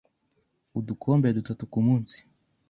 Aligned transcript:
Udukombe 0.79 1.27
dutatu 1.37 1.63
ku 1.71 1.79
munsi 1.85 2.17